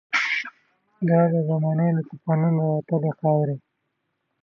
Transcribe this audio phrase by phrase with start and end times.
[1.09, 3.55] دا د زمان له توپانونو راوتلې خاوره